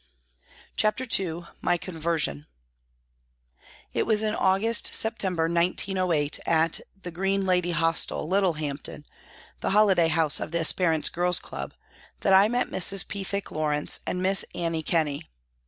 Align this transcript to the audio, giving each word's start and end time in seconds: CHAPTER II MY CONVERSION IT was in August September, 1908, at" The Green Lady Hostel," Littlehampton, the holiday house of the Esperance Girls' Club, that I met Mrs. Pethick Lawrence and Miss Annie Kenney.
CHAPTER 0.77 1.05
II 1.19 1.43
MY 1.61 1.77
CONVERSION 1.77 2.47
IT 3.93 4.07
was 4.07 4.23
in 4.23 4.33
August 4.33 4.95
September, 4.95 5.43
1908, 5.43 6.39
at" 6.47 6.79
The 7.03 7.11
Green 7.11 7.45
Lady 7.45 7.69
Hostel," 7.69 8.27
Littlehampton, 8.27 9.05
the 9.59 9.69
holiday 9.69 10.07
house 10.07 10.39
of 10.39 10.49
the 10.49 10.61
Esperance 10.61 11.09
Girls' 11.09 11.37
Club, 11.37 11.75
that 12.21 12.33
I 12.33 12.47
met 12.47 12.69
Mrs. 12.69 13.07
Pethick 13.07 13.51
Lawrence 13.51 13.99
and 14.07 14.23
Miss 14.23 14.43
Annie 14.55 14.81
Kenney. 14.81 15.29